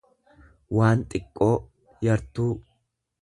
waan 0.77 1.01
xiqqoo, 1.11 1.53
yartuu. 2.07 2.51